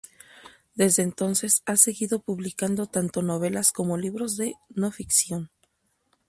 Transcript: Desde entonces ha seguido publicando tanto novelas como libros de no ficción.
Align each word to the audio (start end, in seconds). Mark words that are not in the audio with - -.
Desde 0.73 1.03
entonces 1.03 1.61
ha 1.67 1.77
seguido 1.77 2.17
publicando 2.23 2.87
tanto 2.87 3.21
novelas 3.21 3.71
como 3.71 3.97
libros 3.99 4.35
de 4.35 4.55
no 4.69 4.89
ficción. 4.89 5.51